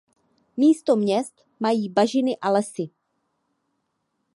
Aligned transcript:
Místo 0.57 0.95
měst 0.95 1.41
mají 1.59 1.89
bažiny 1.89 2.37
a 2.41 2.49
lesy. 2.49 2.89